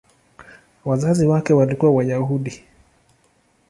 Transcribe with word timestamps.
Wazazi 0.85 1.27
wake 1.27 1.53
walikuwa 1.53 1.91
Wayahudi. 1.91 2.63